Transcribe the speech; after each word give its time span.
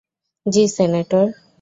জি, 0.45 0.63
senator. 0.75 1.25